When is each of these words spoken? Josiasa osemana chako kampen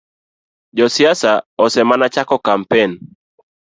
Josiasa 0.77 1.31
osemana 1.63 2.07
chako 2.13 2.35
kampen 2.45 2.91